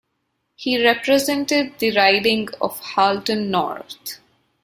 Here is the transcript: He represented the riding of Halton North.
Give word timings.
He 0.55 0.83
represented 0.83 1.77
the 1.77 1.95
riding 1.95 2.49
of 2.59 2.79
Halton 2.79 3.51
North. 3.51 4.17